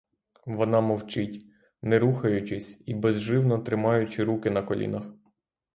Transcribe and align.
Вона 0.45 0.81
мовчить, 0.81 1.45
не 1.81 1.99
рухаючись 1.99 2.81
і 2.85 2.93
безживно 2.93 3.59
тримаючи 3.59 4.23
руки 4.23 4.49
на 4.51 4.63
колінах. 4.63 5.03